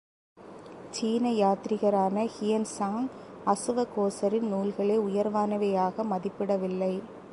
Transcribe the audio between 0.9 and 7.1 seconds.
சீனயாத்திரிகரான Hiuen Tsang அசுவகோசரின் நூல்களை உயர்வானவையாக மதிப்பிடவில்லை.